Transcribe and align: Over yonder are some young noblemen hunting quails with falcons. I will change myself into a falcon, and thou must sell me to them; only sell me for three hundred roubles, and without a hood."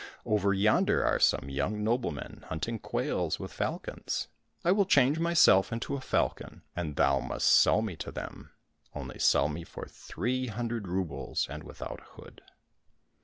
Over 0.25 0.51
yonder 0.51 1.05
are 1.05 1.19
some 1.19 1.47
young 1.51 1.83
noblemen 1.83 2.45
hunting 2.49 2.79
quails 2.79 3.37
with 3.39 3.53
falcons. 3.53 4.29
I 4.65 4.71
will 4.71 4.87
change 4.87 5.19
myself 5.19 5.71
into 5.71 5.93
a 5.95 6.01
falcon, 6.01 6.63
and 6.75 6.95
thou 6.95 7.19
must 7.19 7.47
sell 7.47 7.83
me 7.83 7.95
to 7.97 8.11
them; 8.11 8.49
only 8.95 9.19
sell 9.19 9.47
me 9.47 9.63
for 9.63 9.85
three 9.85 10.47
hundred 10.47 10.87
roubles, 10.87 11.45
and 11.51 11.63
without 11.63 11.99
a 11.99 12.09
hood." 12.19 12.41